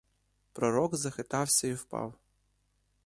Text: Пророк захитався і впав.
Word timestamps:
Пророк 0.53 0.95
захитався 0.95 1.67
і 1.67 1.73
впав. 1.73 2.13